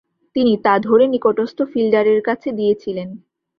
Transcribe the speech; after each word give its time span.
তিনি 0.35 0.53
তা 0.65 0.73
ধরে 0.79 1.05
নিকটস্থ 1.07 1.57
ফিল্ডারের 1.71 2.19
কাছে 2.21 2.49
দিয়েছিলেন। 2.51 3.09